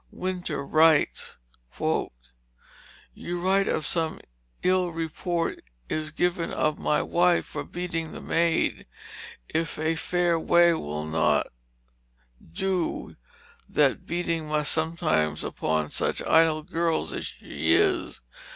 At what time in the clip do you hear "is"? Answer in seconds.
5.89-6.09, 17.75-18.21